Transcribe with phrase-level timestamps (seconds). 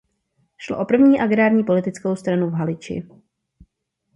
[0.57, 3.07] Šlo o první agrární politickou stranu v Haliči.